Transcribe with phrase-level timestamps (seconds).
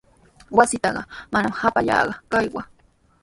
[0.57, 2.65] Wasiitrawqa manami hapallaaku kawaa.